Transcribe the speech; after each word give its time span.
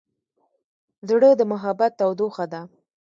زړه 1.07 1.29
د 1.35 1.41
محبت 1.51 1.91
تودوخه 1.99 2.45
ده. 2.53 2.61